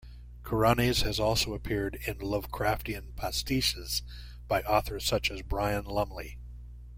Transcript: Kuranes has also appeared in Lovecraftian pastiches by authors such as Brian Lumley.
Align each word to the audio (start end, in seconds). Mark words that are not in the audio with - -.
Kuranes 0.41 1.03
has 1.03 1.19
also 1.19 1.53
appeared 1.53 1.99
in 2.07 2.17
Lovecraftian 2.17 3.13
pastiches 3.15 4.01
by 4.47 4.63
authors 4.63 5.05
such 5.05 5.29
as 5.29 5.43
Brian 5.43 5.85
Lumley. 5.85 6.39